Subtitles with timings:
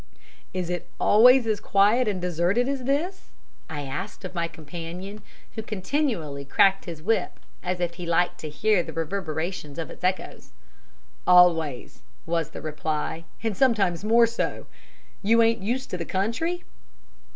[0.51, 3.29] "Is it always as quiet and deserted as this?"
[3.69, 5.21] I asked of my companion,
[5.53, 10.03] who continually cracked his whip as if he liked to hear the reverberations of its
[10.03, 10.53] echoes.
[11.27, 14.65] "Always," was the reply, "and sometimes more so.
[15.21, 16.63] You ain't used to the country?"